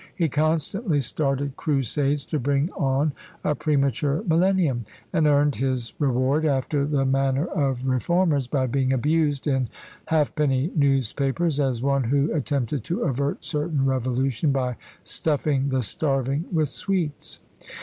[0.15, 3.13] He constantly started crusades to bring on
[3.43, 9.45] a premature millennium, and earned his reward, after the manner of reformers, by being abused
[9.45, 9.69] in
[10.07, 16.69] halfpenny newspapers as one who attempted to avert certain revolution, by stuffing the starving with
[16.69, 17.39] sweets.